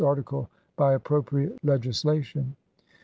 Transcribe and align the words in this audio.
article 0.03 0.49
by 0.77 0.93
appropriate 0.95 1.55
legislation. 1.63 2.55